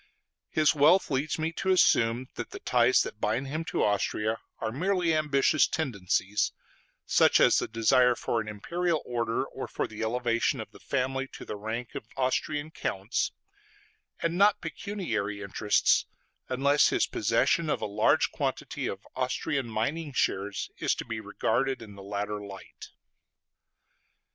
[0.49, 4.71] His wealth leads me to assume that the ties that bind him to Austria are
[4.71, 6.53] merely ambitious tendencies
[7.05, 11.27] such as the desire for an imperial order or for the elevation of the family
[11.33, 13.31] to the rank of Austrian counts
[14.19, 16.07] and not pecuniary interests,
[16.49, 21.79] unless his possession of a large quantity of [Austrian] mining shares is to be regarded
[21.79, 22.87] in the latter light.